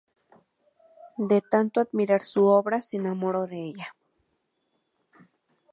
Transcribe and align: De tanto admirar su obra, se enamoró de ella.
De 1.19 1.41
tanto 1.41 1.79
admirar 1.79 2.23
su 2.23 2.45
obra, 2.47 2.81
se 2.81 2.97
enamoró 2.97 3.45
de 3.45 3.65
ella. 3.65 3.93